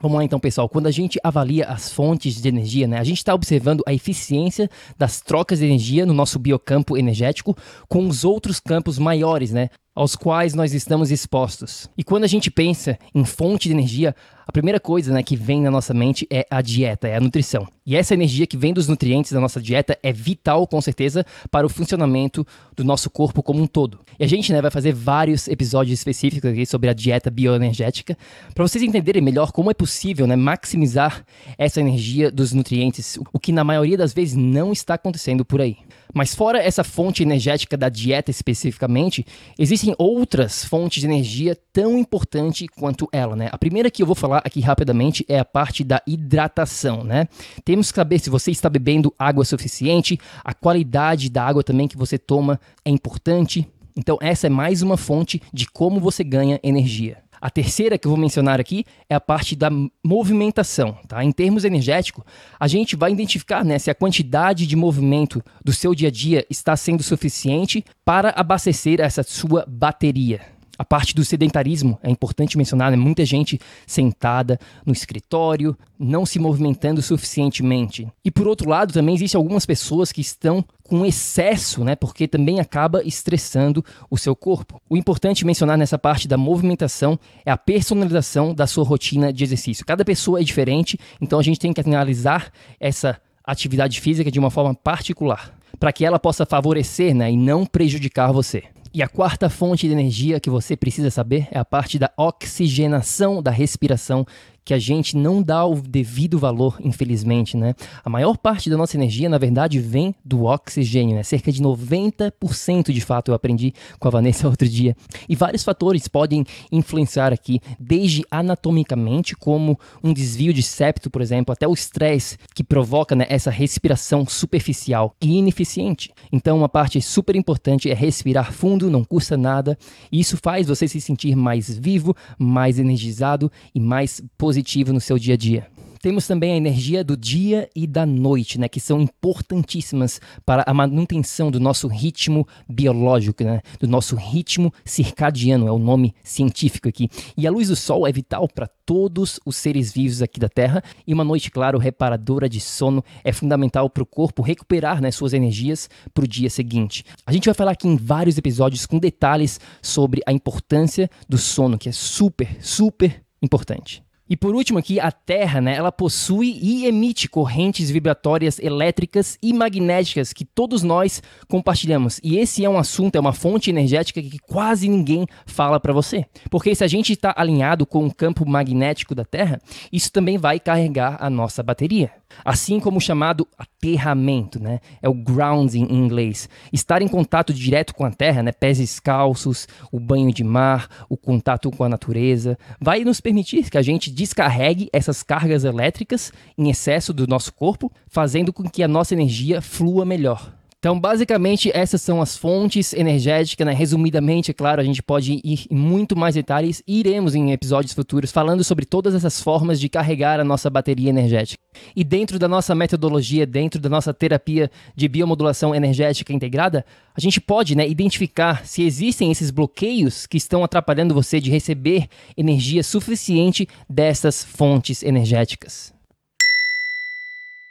Vamos 0.00 0.16
lá 0.16 0.24
então, 0.24 0.38
pessoal. 0.38 0.68
Quando 0.68 0.86
a 0.86 0.90
gente 0.92 1.18
avalia 1.24 1.66
as 1.66 1.90
fontes 1.90 2.40
de 2.40 2.48
energia, 2.48 2.86
né, 2.86 2.98
a 2.98 3.04
gente 3.04 3.18
está 3.18 3.34
observando 3.34 3.82
a 3.86 3.92
eficiência 3.92 4.70
das 4.96 5.20
trocas 5.20 5.58
de 5.58 5.64
energia 5.64 6.06
no 6.06 6.14
nosso 6.14 6.38
biocampo 6.38 6.96
energético 6.96 7.56
com 7.88 8.06
os 8.06 8.24
outros 8.24 8.60
campos 8.60 8.98
maiores, 8.98 9.50
né, 9.50 9.70
aos 9.94 10.14
quais 10.14 10.54
nós 10.54 10.72
estamos 10.72 11.10
expostos. 11.10 11.90
E 11.98 12.04
quando 12.04 12.22
a 12.22 12.28
gente 12.28 12.50
pensa 12.50 12.96
em 13.12 13.24
fonte 13.24 13.68
de 13.68 13.74
energia, 13.74 14.14
a 14.48 14.52
primeira 14.52 14.80
coisa 14.80 15.12
né, 15.12 15.22
que 15.22 15.36
vem 15.36 15.60
na 15.60 15.70
nossa 15.70 15.92
mente 15.92 16.26
é 16.30 16.46
a 16.50 16.62
dieta, 16.62 17.06
é 17.06 17.16
a 17.16 17.20
nutrição. 17.20 17.68
E 17.84 17.94
essa 17.94 18.14
energia 18.14 18.46
que 18.46 18.56
vem 18.56 18.72
dos 18.72 18.88
nutrientes 18.88 19.30
da 19.30 19.38
nossa 19.38 19.60
dieta 19.60 19.98
é 20.02 20.10
vital, 20.10 20.66
com 20.66 20.80
certeza, 20.80 21.24
para 21.50 21.66
o 21.66 21.68
funcionamento 21.68 22.46
do 22.74 22.82
nosso 22.82 23.10
corpo 23.10 23.42
como 23.42 23.62
um 23.62 23.66
todo. 23.66 24.00
E 24.18 24.24
a 24.24 24.26
gente 24.26 24.50
né, 24.50 24.62
vai 24.62 24.70
fazer 24.70 24.94
vários 24.94 25.48
episódios 25.48 25.98
específicos 25.98 26.50
aqui 26.50 26.64
sobre 26.64 26.88
a 26.88 26.94
dieta 26.94 27.30
bioenergética, 27.30 28.16
para 28.54 28.66
vocês 28.66 28.82
entenderem 28.82 29.20
melhor 29.20 29.52
como 29.52 29.70
é 29.70 29.74
possível 29.74 30.26
né, 30.26 30.34
maximizar 30.34 31.26
essa 31.58 31.80
energia 31.80 32.30
dos 32.30 32.54
nutrientes, 32.54 33.18
o 33.30 33.38
que 33.38 33.52
na 33.52 33.62
maioria 33.62 33.98
das 33.98 34.14
vezes 34.14 34.34
não 34.34 34.72
está 34.72 34.94
acontecendo 34.94 35.44
por 35.44 35.60
aí. 35.60 35.76
Mas 36.14 36.34
fora 36.34 36.58
essa 36.58 36.82
fonte 36.82 37.22
energética 37.22 37.76
da 37.76 37.88
dieta 37.88 38.30
especificamente, 38.30 39.26
existem 39.58 39.94
outras 39.98 40.64
fontes 40.64 41.00
de 41.00 41.06
energia 41.06 41.56
tão 41.72 41.98
importantes 41.98 42.66
quanto 42.74 43.08
ela, 43.12 43.36
né? 43.36 43.48
A 43.52 43.58
primeira 43.58 43.90
que 43.90 44.02
eu 44.02 44.06
vou 44.06 44.16
falar 44.38 44.42
aqui 44.44 44.60
rapidamente 44.60 45.24
é 45.28 45.38
a 45.38 45.44
parte 45.44 45.84
da 45.84 46.02
hidratação, 46.06 47.04
né? 47.04 47.28
Temos 47.64 47.90
que 47.90 47.96
saber 47.96 48.18
se 48.18 48.30
você 48.30 48.50
está 48.50 48.68
bebendo 48.68 49.12
água 49.18 49.44
suficiente, 49.44 50.18
a 50.44 50.54
qualidade 50.54 51.28
da 51.28 51.44
água 51.44 51.62
também 51.62 51.88
que 51.88 51.96
você 51.96 52.18
toma 52.18 52.60
é 52.84 52.90
importante. 52.90 53.66
Então 53.96 54.16
essa 54.20 54.46
é 54.46 54.50
mais 54.50 54.82
uma 54.82 54.96
fonte 54.96 55.42
de 55.52 55.66
como 55.66 56.00
você 56.00 56.22
ganha 56.22 56.60
energia. 56.62 57.18
A 57.40 57.50
terceira 57.50 57.96
que 57.96 58.04
eu 58.04 58.10
vou 58.10 58.18
mencionar 58.18 58.58
aqui 58.58 58.84
é 59.08 59.14
a 59.14 59.20
parte 59.20 59.54
da 59.54 59.70
movimentação. 60.04 60.98
Tá? 61.06 61.22
Em 61.22 61.30
termos 61.30 61.64
energéticos, 61.64 62.24
a 62.58 62.66
gente 62.66 62.96
vai 62.96 63.12
identificar 63.12 63.64
né, 63.64 63.78
se 63.78 63.90
a 63.90 63.94
quantidade 63.94 64.66
de 64.66 64.74
movimento 64.74 65.40
do 65.64 65.72
seu 65.72 65.94
dia 65.94 66.08
a 66.08 66.10
dia 66.10 66.44
está 66.50 66.76
sendo 66.76 67.00
suficiente 67.00 67.84
para 68.04 68.30
abastecer 68.30 69.00
essa 69.00 69.22
sua 69.22 69.64
bateria. 69.68 70.57
A 70.78 70.84
parte 70.84 71.12
do 71.12 71.24
sedentarismo 71.24 71.98
é 72.04 72.10
importante 72.10 72.56
mencionar, 72.56 72.92
né? 72.92 72.96
Muita 72.96 73.24
gente 73.24 73.60
sentada 73.84 74.60
no 74.86 74.92
escritório, 74.92 75.76
não 75.98 76.24
se 76.24 76.38
movimentando 76.38 77.02
suficientemente. 77.02 78.06
E 78.24 78.30
por 78.30 78.46
outro 78.46 78.70
lado, 78.70 78.92
também 78.92 79.16
existem 79.16 79.36
algumas 79.36 79.66
pessoas 79.66 80.12
que 80.12 80.20
estão 80.20 80.64
com 80.84 81.04
excesso, 81.04 81.82
né? 81.82 81.96
Porque 81.96 82.28
também 82.28 82.60
acaba 82.60 83.02
estressando 83.04 83.84
o 84.08 84.16
seu 84.16 84.36
corpo. 84.36 84.80
O 84.88 84.96
importante 84.96 85.44
mencionar 85.44 85.76
nessa 85.76 85.98
parte 85.98 86.28
da 86.28 86.36
movimentação 86.36 87.18
é 87.44 87.50
a 87.50 87.56
personalização 87.56 88.54
da 88.54 88.66
sua 88.66 88.84
rotina 88.84 89.32
de 89.32 89.42
exercício. 89.42 89.84
Cada 89.84 90.04
pessoa 90.04 90.40
é 90.40 90.44
diferente, 90.44 90.96
então 91.20 91.40
a 91.40 91.42
gente 91.42 91.58
tem 91.58 91.72
que 91.72 91.80
analisar 91.80 92.52
essa 92.78 93.20
atividade 93.44 94.00
física 94.00 94.30
de 94.30 94.38
uma 94.38 94.50
forma 94.50 94.74
particular, 94.74 95.52
para 95.80 95.92
que 95.92 96.04
ela 96.04 96.18
possa 96.18 96.46
favorecer 96.46 97.14
né, 97.14 97.32
e 97.32 97.36
não 97.36 97.66
prejudicar 97.66 98.30
você. 98.30 98.64
E 98.92 99.02
a 99.02 99.08
quarta 99.08 99.50
fonte 99.50 99.86
de 99.86 99.92
energia 99.92 100.40
que 100.40 100.48
você 100.48 100.76
precisa 100.76 101.10
saber 101.10 101.46
é 101.50 101.58
a 101.58 101.64
parte 101.64 101.98
da 101.98 102.10
oxigenação 102.16 103.42
da 103.42 103.50
respiração, 103.50 104.26
que 104.68 104.74
a 104.74 104.78
gente 104.78 105.16
não 105.16 105.42
dá 105.42 105.64
o 105.64 105.80
devido 105.80 106.38
valor, 106.38 106.78
infelizmente, 106.84 107.56
né? 107.56 107.74
A 108.04 108.10
maior 108.10 108.36
parte 108.36 108.68
da 108.68 108.76
nossa 108.76 108.98
energia, 108.98 109.26
na 109.26 109.38
verdade, 109.38 109.78
vem 109.78 110.14
do 110.22 110.44
oxigênio, 110.44 111.16
né? 111.16 111.22
Cerca 111.22 111.50
de 111.50 111.62
90% 111.62 112.92
de 112.92 113.00
fato 113.00 113.30
eu 113.30 113.34
aprendi 113.34 113.72
com 113.98 114.08
a 114.08 114.10
Vanessa 114.10 114.44
outro 114.46 114.68
dia. 114.68 114.94
E 115.26 115.34
vários 115.34 115.64
fatores 115.64 116.06
podem 116.06 116.44
influenciar 116.70 117.32
aqui, 117.32 117.62
desde 117.80 118.22
anatomicamente, 118.30 119.34
como 119.34 119.80
um 120.04 120.12
desvio 120.12 120.52
de 120.52 120.62
septo, 120.62 121.08
por 121.08 121.22
exemplo, 121.22 121.50
até 121.50 121.66
o 121.66 121.72
estresse 121.72 122.36
que 122.54 122.62
provoca 122.62 123.16
né, 123.16 123.24
essa 123.30 123.50
respiração 123.50 124.26
superficial 124.26 125.16
e 125.18 125.38
ineficiente. 125.38 126.12
Então, 126.30 126.58
uma 126.58 126.68
parte 126.68 127.00
super 127.00 127.36
importante 127.36 127.90
é 127.90 127.94
respirar 127.94 128.52
fundo, 128.52 128.90
não 128.90 129.02
custa 129.02 129.34
nada, 129.34 129.78
e 130.12 130.20
isso 130.20 130.36
faz 130.36 130.68
você 130.68 130.86
se 130.86 131.00
sentir 131.00 131.34
mais 131.34 131.74
vivo, 131.74 132.14
mais 132.38 132.78
energizado 132.78 133.50
e 133.74 133.80
mais 133.80 134.20
positivo 134.36 134.57
positivo 134.58 134.92
no 134.92 135.00
seu 135.00 135.18
dia 135.18 135.34
a 135.34 135.36
dia. 135.36 135.66
Temos 136.00 136.28
também 136.28 136.52
a 136.52 136.56
energia 136.56 137.02
do 137.02 137.16
dia 137.16 137.68
e 137.74 137.84
da 137.84 138.06
noite, 138.06 138.58
né, 138.58 138.68
que 138.68 138.78
são 138.78 139.00
importantíssimas 139.00 140.20
para 140.46 140.62
a 140.64 140.72
manutenção 140.72 141.50
do 141.50 141.58
nosso 141.58 141.88
ritmo 141.88 142.46
biológico, 142.68 143.42
né, 143.42 143.60
do 143.80 143.88
nosso 143.88 144.14
ritmo 144.14 144.72
circadiano, 144.84 145.66
é 145.66 145.72
o 145.72 145.78
nome 145.78 146.14
científico 146.22 146.88
aqui. 146.88 147.08
E 147.36 147.48
a 147.48 147.50
luz 147.50 147.66
do 147.66 147.74
sol 147.74 148.06
é 148.06 148.12
vital 148.12 148.48
para 148.48 148.68
todos 148.86 149.40
os 149.44 149.56
seres 149.56 149.92
vivos 149.92 150.22
aqui 150.22 150.38
da 150.38 150.48
Terra, 150.48 150.84
e 151.04 151.12
uma 151.12 151.24
noite, 151.24 151.50
claro, 151.50 151.78
reparadora 151.78 152.48
de 152.48 152.60
sono 152.60 153.04
é 153.24 153.32
fundamental 153.32 153.90
para 153.90 154.02
o 154.02 154.06
corpo 154.06 154.40
recuperar 154.40 155.00
né, 155.02 155.10
suas 155.10 155.32
energias 155.32 155.90
para 156.14 156.24
o 156.24 156.28
dia 156.28 156.48
seguinte. 156.48 157.04
A 157.26 157.32
gente 157.32 157.46
vai 157.46 157.54
falar 157.54 157.72
aqui 157.72 157.88
em 157.88 157.96
vários 157.96 158.38
episódios 158.38 158.86
com 158.86 159.00
detalhes 159.00 159.60
sobre 159.82 160.20
a 160.26 160.32
importância 160.32 161.10
do 161.28 161.38
sono, 161.38 161.76
que 161.76 161.88
é 161.88 161.92
super, 161.92 162.56
super 162.60 163.20
importante. 163.42 164.07
E 164.28 164.36
por 164.36 164.54
último 164.54 164.78
aqui, 164.78 165.00
a 165.00 165.10
Terra, 165.10 165.60
né, 165.60 165.74
ela 165.74 165.90
possui 165.90 166.58
e 166.62 166.86
emite 166.86 167.28
correntes 167.28 167.90
vibratórias 167.90 168.58
elétricas 168.58 169.38
e 169.42 169.52
magnéticas 169.52 170.32
que 170.32 170.44
todos 170.44 170.82
nós 170.82 171.22
compartilhamos. 171.48 172.20
E 172.22 172.38
esse 172.38 172.64
é 172.64 172.68
um 172.68 172.78
assunto, 172.78 173.16
é 173.16 173.20
uma 173.20 173.32
fonte 173.32 173.70
energética 173.70 174.20
que 174.20 174.38
quase 174.38 174.88
ninguém 174.88 175.26
fala 175.46 175.80
para 175.80 175.92
você. 175.92 176.24
Porque 176.50 176.74
se 176.74 176.84
a 176.84 176.88
gente 176.88 177.12
está 177.12 177.32
alinhado 177.36 177.86
com 177.86 178.06
o 178.06 178.14
campo 178.14 178.48
magnético 178.48 179.14
da 179.14 179.24
Terra, 179.24 179.60
isso 179.92 180.12
também 180.12 180.36
vai 180.36 180.60
carregar 180.60 181.16
a 181.20 181.30
nossa 181.30 181.62
bateria. 181.62 182.10
Assim 182.44 182.78
como 182.78 182.98
o 182.98 183.00
chamado 183.00 183.46
aterramento, 183.58 184.62
né? 184.62 184.80
É 185.02 185.08
o 185.08 185.14
grounding 185.14 185.84
em 185.84 185.96
inglês. 185.96 186.48
Estar 186.72 187.02
em 187.02 187.08
contato 187.08 187.52
direto 187.52 187.94
com 187.94 188.04
a 188.04 188.10
terra, 188.10 188.42
né? 188.42 188.52
Pés 188.52 188.78
descalços, 188.78 189.66
o 189.90 189.98
banho 189.98 190.32
de 190.32 190.44
mar, 190.44 191.06
o 191.08 191.16
contato 191.16 191.70
com 191.70 191.84
a 191.84 191.88
natureza, 191.88 192.58
vai 192.80 193.04
nos 193.04 193.20
permitir 193.20 193.70
que 193.70 193.78
a 193.78 193.82
gente 193.82 194.10
descarregue 194.10 194.88
essas 194.92 195.22
cargas 195.22 195.64
elétricas 195.64 196.32
em 196.56 196.70
excesso 196.70 197.12
do 197.12 197.26
nosso 197.26 197.52
corpo, 197.52 197.90
fazendo 198.06 198.52
com 198.52 198.68
que 198.68 198.82
a 198.82 198.88
nossa 198.88 199.14
energia 199.14 199.60
flua 199.60 200.04
melhor. 200.04 200.52
Então, 200.78 200.98
basicamente, 200.98 201.72
essas 201.74 202.00
são 202.00 202.22
as 202.22 202.36
fontes 202.36 202.92
energéticas, 202.92 203.66
né? 203.66 203.72
Resumidamente, 203.72 204.52
é 204.52 204.54
claro, 204.54 204.80
a 204.80 204.84
gente 204.84 205.02
pode 205.02 205.40
ir 205.42 205.66
em 205.68 205.74
muito 205.74 206.16
mais 206.16 206.36
detalhes 206.36 206.80
e 206.86 207.00
iremos 207.00 207.34
em 207.34 207.50
episódios 207.50 207.92
futuros 207.92 208.30
falando 208.30 208.62
sobre 208.62 208.84
todas 208.84 209.12
essas 209.12 209.42
formas 209.42 209.80
de 209.80 209.88
carregar 209.88 210.38
a 210.38 210.44
nossa 210.44 210.70
bateria 210.70 211.10
energética. 211.10 211.60
E 211.96 212.04
dentro 212.04 212.38
da 212.38 212.46
nossa 212.46 212.76
metodologia, 212.76 213.44
dentro 213.44 213.80
da 213.80 213.88
nossa 213.88 214.14
terapia 214.14 214.70
de 214.94 215.08
biomodulação 215.08 215.74
energética 215.74 216.32
integrada, 216.32 216.86
a 217.12 217.20
gente 217.20 217.40
pode 217.40 217.74
né, 217.74 217.88
identificar 217.88 218.64
se 218.64 218.84
existem 218.84 219.32
esses 219.32 219.50
bloqueios 219.50 220.28
que 220.28 220.36
estão 220.36 220.62
atrapalhando 220.62 221.12
você 221.12 221.40
de 221.40 221.50
receber 221.50 222.06
energia 222.36 222.84
suficiente 222.84 223.68
dessas 223.90 224.44
fontes 224.44 225.02
energéticas. 225.02 225.92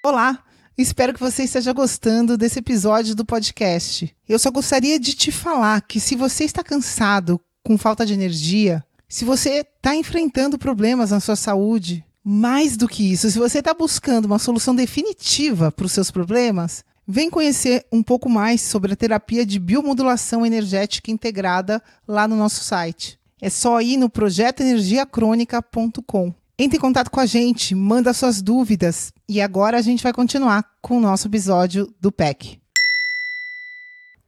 Olá! 0.03 0.46
Espero 0.77 1.11
que 1.11 1.19
você 1.19 1.43
esteja 1.43 1.73
gostando 1.73 2.37
desse 2.37 2.59
episódio 2.59 3.15
do 3.15 3.25
podcast. 3.25 4.15
Eu 4.29 4.37
só 4.37 4.51
gostaria 4.51 4.99
de 4.99 5.15
te 5.15 5.31
falar 5.31 5.81
que 5.81 5.99
se 5.99 6.15
você 6.15 6.43
está 6.43 6.63
cansado, 6.63 7.41
com 7.63 7.79
falta 7.79 8.05
de 8.05 8.13
energia, 8.13 8.85
se 9.09 9.25
você 9.25 9.61
está 9.61 9.95
enfrentando 9.95 10.55
problemas 10.55 11.09
na 11.09 11.19
sua 11.19 11.35
saúde, 11.35 12.05
mais 12.23 12.77
do 12.77 12.87
que 12.87 13.11
isso, 13.11 13.31
se 13.31 13.39
você 13.39 13.57
está 13.57 13.73
buscando 13.73 14.25
uma 14.25 14.37
solução 14.37 14.75
definitiva 14.75 15.71
para 15.71 15.87
os 15.87 15.93
seus 15.93 16.11
problemas, 16.11 16.85
vem 17.07 17.27
conhecer 17.27 17.83
um 17.91 18.03
pouco 18.03 18.29
mais 18.29 18.61
sobre 18.61 18.93
a 18.93 18.95
terapia 18.95 19.43
de 19.47 19.57
biomodulação 19.57 20.45
energética 20.45 21.09
integrada 21.09 21.81
lá 22.07 22.27
no 22.27 22.35
nosso 22.35 22.63
site. 22.63 23.19
É 23.41 23.49
só 23.49 23.81
ir 23.81 23.97
no 23.97 24.11
projetoenergiacrônica.com. 24.11 26.35
Entre 26.59 26.75
em 26.75 26.81
contato 26.81 27.11
com 27.11 27.19
a 27.19 27.25
gente, 27.27 27.75
manda 27.75 28.11
suas 28.15 28.41
dúvidas 28.41 29.13
e 29.29 29.39
agora 29.39 29.77
a 29.77 29.81
gente 29.81 30.01
vai 30.01 30.11
continuar 30.11 30.65
com 30.81 30.97
o 30.97 30.99
nosso 30.99 31.27
episódio 31.27 31.93
do 32.01 32.11
PEC. 32.11 32.59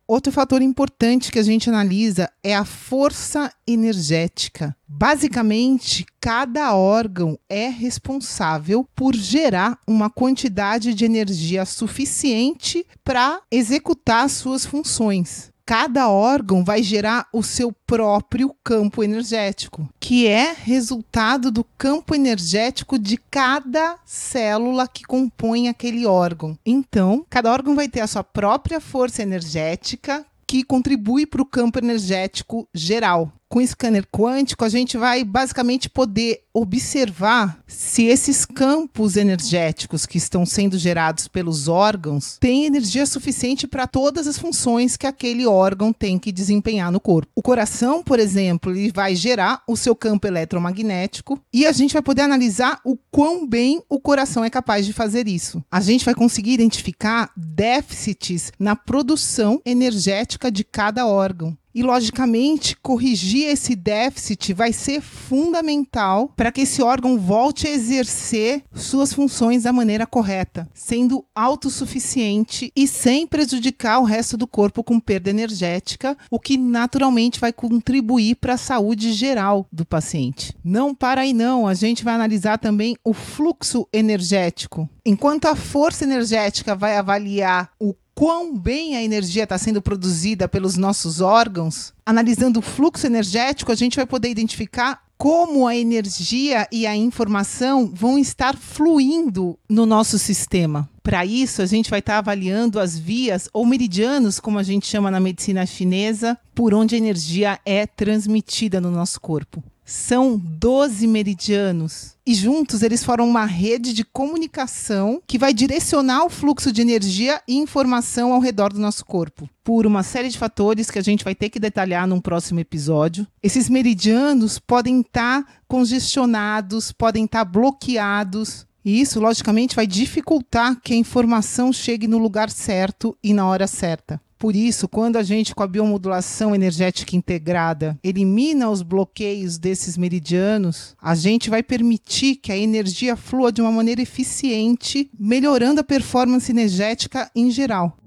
Outro 0.07 0.31
fator 0.31 0.62
importante 0.62 1.31
que 1.31 1.39
a 1.39 1.43
gente 1.43 1.69
analisa 1.69 2.29
é 2.43 2.55
a 2.55 2.63
força 2.63 3.51
energética. 3.67 4.75
Basicamente, 4.88 6.05
cada 6.21 6.75
órgão 6.75 7.38
é 7.50 7.67
responsável 7.67 8.88
por 8.95 9.15
gerar 9.15 9.79
uma 9.88 10.07
quantidade 10.07 10.93
de 10.93 11.05
energia 11.05 11.65
suficiente 11.65 12.86
para 13.03 13.41
executar 13.51 14.29
suas 14.29 14.67
funções 14.67 15.51
cada 15.70 16.10
órgão 16.10 16.64
vai 16.64 16.82
gerar 16.82 17.28
o 17.32 17.44
seu 17.44 17.72
próprio 17.86 18.56
campo 18.64 19.04
energético, 19.04 19.88
que 20.00 20.26
é 20.26 20.52
resultado 20.52 21.52
do 21.52 21.64
campo 21.78 22.16
energético 22.16 22.98
de 22.98 23.18
cada 23.30 23.96
célula 24.04 24.88
que 24.88 25.04
compõe 25.04 25.68
aquele 25.68 26.08
órgão. 26.08 26.58
Então, 26.66 27.24
cada 27.30 27.54
órgão 27.54 27.76
vai 27.76 27.88
ter 27.88 28.00
a 28.00 28.08
sua 28.08 28.24
própria 28.24 28.80
força 28.80 29.22
energética 29.22 30.26
que 30.48 30.64
contribui 30.64 31.28
para 31.28 31.44
o 31.44 31.46
campo 31.46 31.78
energético 31.78 32.68
geral 32.74 33.32
com 33.50 33.65
scanner 33.65 34.06
quântico, 34.12 34.63
a 34.63 34.70
gente 34.70 34.96
vai 34.96 35.24
basicamente 35.24 35.89
poder 35.89 36.44
observar 36.53 37.60
se 37.65 38.03
esses 38.03 38.46
campos 38.46 39.18
energéticos 39.18 40.06
que 40.06 40.18
estão 40.18 40.46
sendo 40.46 40.77
gerados 40.77 41.27
pelos 41.27 41.68
órgãos 41.68 42.38
têm 42.39 42.65
energia 42.65 43.06
suficiente 43.06 43.68
para 43.68 43.88
todas 43.88 44.27
as 44.27 44.38
funções 44.38 44.96
que 44.96 45.08
aquele 45.08 45.48
órgão 45.48 45.91
tem 45.91 46.20
que 46.20 46.32
desempenhar 46.32 46.91
no 46.91 47.00
corpo. 47.00 47.32
O 47.36 47.41
coração, 47.41 48.03
por 48.03 48.20
exemplo, 48.20 48.72
ele 48.72 48.91
vai 48.91 49.15
gerar 49.15 49.63
o 49.68 49.75
seu 49.75 49.96
campo 49.96 50.27
eletromagnético 50.27 51.41
e 51.51 51.65
a 51.65 51.72
gente 51.72 51.94
vai 51.94 52.03
poder 52.03 52.22
analisar 52.22 52.79
o 52.86 52.96
quão 53.10 53.48
bem 53.48 53.82
o 53.89 54.00
coração 54.00 54.44
é 54.44 54.50
capaz 54.50 54.86
de 54.86 54.94
fazer 54.94 55.27
isso. 55.27 55.63
A 55.72 55.82
gente 55.82 56.06
vai 56.06 56.13
conseguir 56.13 56.53
identificar 56.53 57.32
déficits 57.36 58.51
na 58.60 58.75
produção 58.75 59.60
energética 59.65 60.51
de 60.51 60.63
cada 60.63 61.08
órgão. 61.08 61.58
E, 61.74 61.84
logicamente, 61.84 62.76
corrigir 62.76 63.48
esse 63.48 63.76
déficit 63.76 64.54
vai 64.54 64.74
ser 64.74 65.02
fundamental 65.02 66.34
para 66.36 66.52
que 66.52 66.62
esse 66.62 66.82
órgão 66.82 67.18
volte 67.18 67.68
a 67.68 67.72
exercer 67.72 68.64
suas 68.74 69.14
funções 69.14 69.64
da 69.64 69.74
maneira 69.74 70.08
correta, 70.08 70.68
sendo 70.74 71.24
autossuficiente 71.36 72.72
e 72.76 72.88
sem 72.88 73.28
prejudicar 73.28 74.00
o 74.00 74.04
resto 74.04 74.36
do 74.36 74.48
corpo 74.48 74.84
com 74.84 75.00
perda 75.00 75.30
energética, 75.30 76.18
o 76.32 76.40
que 76.40 76.58
naturalmente 76.58 77.40
vai 77.40 77.54
contribuir 77.54 78.36
para 78.36 78.54
a 78.54 78.58
saúde 78.58 79.14
geral 79.14 79.68
do 79.72 79.86
paciente. 79.86 80.56
Não 80.64 80.96
para 80.96 81.22
aí, 81.22 81.34
não, 81.34 81.68
a 81.68 81.74
gente 81.74 82.04
vai 82.04 82.16
analisar 82.16 82.58
também 82.58 82.96
o 83.04 83.14
fluxo 83.14 83.88
energético. 83.94 84.90
Enquanto 85.06 85.46
a 85.46 85.56
força 85.56 86.04
energética 86.04 86.76
vai 86.76 86.98
avaliar 86.98 87.72
o 87.80 87.94
quão 88.20 88.54
bem 88.54 88.98
a 88.98 89.02
energia 89.02 89.44
está 89.44 89.58
sendo 89.58 89.82
produzida 89.82 90.46
pelos 90.46 90.76
nossos 90.76 91.22
órgãos, 91.22 91.94
analisando 92.06 92.60
o 92.60 92.62
fluxo 92.62 93.08
energético, 93.08 93.72
a 93.72 93.76
gente 93.76 93.96
vai 93.96 94.06
poder 94.06 94.30
identificar 94.30 95.02
como 95.18 95.66
a 95.66 95.74
energia 95.74 96.68
e 96.70 96.86
a 96.86 96.94
informação 96.94 97.90
vão 97.94 98.20
estar 98.20 98.58
fluindo 98.58 99.58
no 99.70 99.86
nosso 99.86 100.20
sistema. 100.20 100.90
Para 101.02 101.26
isso, 101.26 101.62
a 101.62 101.66
gente 101.66 101.90
vai 101.90 102.00
estar 102.00 102.18
avaliando 102.18 102.78
as 102.78 103.00
vias 103.00 103.48
ou 103.54 103.66
meridianos, 103.66 104.38
como 104.38 104.60
a 104.60 104.64
gente 104.64 104.86
chama 104.86 105.10
na 105.10 105.22
medicina 105.22 105.66
chinesa, 105.66 106.38
por 106.54 106.74
onde 106.74 106.96
a 106.96 106.98
energia 106.98 107.58
é 107.66 107.88
transmitida 107.88 108.82
no 108.82 108.92
nosso 108.92 109.22
corpo. 109.22 109.64
São 109.89 110.38
12 110.38 111.08
meridianos 111.08 112.15
e 112.24 112.36
juntos 112.36 112.84
eles 112.84 113.03
formam 113.03 113.27
uma 113.27 113.46
rede 113.46 113.91
de 113.91 114.03
comunicação 114.03 115.19
que 115.25 115.39
vai 115.39 115.51
direcionar 115.51 116.24
o 116.25 116.29
fluxo 116.29 116.72
de 116.72 116.79
energia 116.79 117.41
e 117.48 117.58
informação 117.58 118.31
ao 118.31 118.39
redor 118.39 118.72
do 118.72 118.79
nosso 118.79 119.03
corpo, 119.03 119.50
por 119.63 119.88
uma 119.88 120.03
série 120.03 120.29
de 120.29 120.38
fatores 120.38 120.91
que 120.91 121.00
a 121.00 121.01
gente 121.01 121.24
vai 121.24 121.34
ter 121.34 121.50
que 121.50 121.60
detalhar 121.60 122.05
num 122.05 122.22
próximo 122.22 122.60
episódio. 122.60 123.25
Esses 123.41 123.67
meridianos 123.67 124.60
podem 124.60 125.01
estar 125.01 125.43
congestionados, 125.67 126.92
podem 126.92 127.25
estar 127.25 127.44
bloqueados, 127.44 128.68
e 128.85 129.01
isso, 129.01 129.20
logicamente, 129.20 129.75
vai 129.75 129.87
dificultar 129.87 130.79
que 130.79 130.94
a 130.94 130.98
informação 130.98 131.74
chegue 131.74 132.07
no 132.07 132.20
lugar 132.20 132.51
certo 132.51 133.18
e 133.24 133.33
na 133.33 133.48
hora 133.48 133.66
certa. 133.66 134.22
Por 134.40 134.56
isso, 134.56 134.88
quando 134.88 135.18
a 135.18 135.22
gente, 135.22 135.54
com 135.54 135.62
a 135.64 135.68
biomodulação 135.68 136.56
energética 136.56 137.14
integrada, 137.14 138.00
elimina 138.02 138.70
os 138.70 138.82
bloqueios 138.82 139.58
desses 139.58 139.98
meridianos, 139.98 140.96
a 141.02 141.14
gente 141.14 141.50
vai 141.50 141.62
permitir 141.62 142.38
que 142.38 142.50
a 142.50 142.58
energia 142.58 143.18
flua 143.18 143.52
de 143.52 143.60
uma 143.60 143.70
maneira 143.70 144.02
eficiente, 144.02 145.12
melhorando 145.20 145.82
a 145.82 145.84
performance 145.84 146.50
energética 146.50 147.30
em 147.36 147.52
geral. 147.52 147.98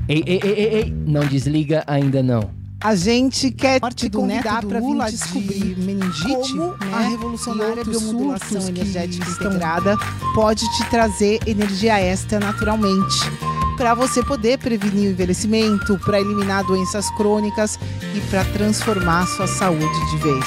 Ei, 0.09 0.24
ei, 0.26 0.40
ei, 0.42 0.52
ei, 0.52 0.74
ei, 0.74 0.90
não 0.90 1.26
desliga 1.26 1.85
ainda 1.87 2.22
não. 2.22 2.56
A 2.81 2.95
gente 2.95 3.51
quer 3.51 3.81
te 3.95 4.11
convidar 4.11 4.62
para 4.65 4.79
Lula 4.79 5.07
vir 5.07 5.12
descobrir 5.12 5.75
de 5.75 5.81
meningite, 5.81 6.53
como 6.53 6.73
né? 6.73 6.77
a 6.93 7.01
revolucionária 7.01 7.83
biomodulação 7.85 8.69
energética 8.69 9.27
estão 9.29 9.49
integrada 9.49 9.97
pode 10.35 10.65
te 10.77 10.85
trazer 10.91 11.41
energia 11.47 11.99
extra 11.99 12.39
naturalmente. 12.39 13.17
Para 13.77 13.95
você 13.95 14.23
poder 14.23 14.59
prevenir 14.59 15.09
o 15.09 15.12
envelhecimento, 15.12 15.99
para 15.99 16.21
eliminar 16.21 16.65
doenças 16.65 17.11
crônicas 17.11 17.79
e 18.15 18.21
para 18.31 18.45
transformar 18.45 19.27
sua 19.27 19.47
saúde 19.47 20.11
de 20.11 20.17
vez. 20.19 20.45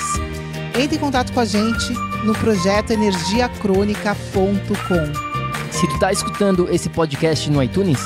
Entre 0.79 0.97
em 0.97 0.99
contato 0.99 1.33
com 1.33 1.39
a 1.39 1.45
gente 1.45 1.93
no 2.23 2.33
projeto 2.35 2.91
energiacrônica.com. 2.91 5.29
Se 5.71 5.87
tu 5.87 5.99
tá 5.99 6.11
escutando 6.11 6.67
esse 6.71 6.89
podcast 6.89 7.49
no 7.49 7.61
iTunes, 7.61 7.99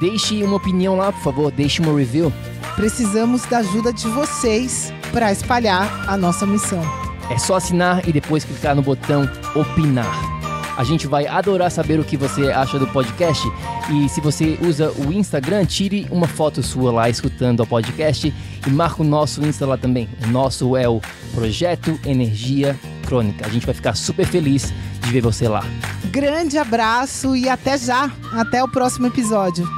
deixe 0.00 0.42
uma 0.42 0.56
opinião 0.56 0.96
lá, 0.96 1.12
por 1.12 1.22
favor, 1.22 1.52
deixe 1.52 1.80
uma 1.80 1.96
review. 1.96 2.32
Precisamos 2.78 3.42
da 3.46 3.58
ajuda 3.58 3.92
de 3.92 4.06
vocês 4.06 4.92
para 5.10 5.32
espalhar 5.32 6.08
a 6.08 6.16
nossa 6.16 6.46
missão. 6.46 6.80
É 7.28 7.36
só 7.36 7.56
assinar 7.56 8.08
e 8.08 8.12
depois 8.12 8.44
clicar 8.44 8.76
no 8.76 8.82
botão 8.82 9.28
opinar. 9.52 10.38
A 10.76 10.84
gente 10.84 11.08
vai 11.08 11.26
adorar 11.26 11.72
saber 11.72 11.98
o 11.98 12.04
que 12.04 12.16
você 12.16 12.52
acha 12.52 12.78
do 12.78 12.86
podcast. 12.86 13.42
E 13.90 14.08
se 14.08 14.20
você 14.20 14.56
usa 14.62 14.92
o 14.92 15.12
Instagram, 15.12 15.64
tire 15.64 16.06
uma 16.08 16.28
foto 16.28 16.62
sua 16.62 16.92
lá 16.92 17.10
escutando 17.10 17.64
o 17.64 17.66
podcast 17.66 18.32
e 18.64 18.70
marca 18.70 19.02
o 19.02 19.04
nosso 19.04 19.44
Insta 19.44 19.66
lá 19.66 19.76
também. 19.76 20.08
O 20.22 20.28
nosso 20.28 20.76
é 20.76 20.88
o 20.88 21.00
Projeto 21.34 21.98
Energia 22.06 22.78
Crônica. 23.04 23.44
A 23.44 23.48
gente 23.48 23.66
vai 23.66 23.74
ficar 23.74 23.96
super 23.96 24.24
feliz 24.24 24.72
de 25.00 25.10
ver 25.10 25.20
você 25.20 25.48
lá. 25.48 25.64
Grande 26.12 26.56
abraço 26.56 27.34
e 27.34 27.48
até 27.48 27.76
já! 27.76 28.08
Até 28.32 28.62
o 28.62 28.68
próximo 28.68 29.08
episódio. 29.08 29.77